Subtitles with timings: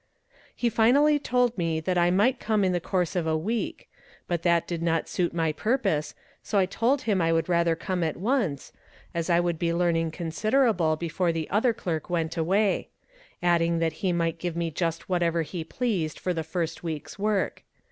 [0.55, 3.87] He finally told me that I might come in the course of a week;
[4.27, 8.03] but that did not suit my purpose, so I told him I would rather come
[8.03, 8.73] at once,
[9.13, 12.89] as I would be learning considerable before the other clerk went away;
[13.43, 17.63] adding that he might give me just whatever he pleased for the first week's work.